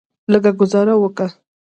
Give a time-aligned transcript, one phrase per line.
[0.31, 1.27] لږه ګوزاره وکه.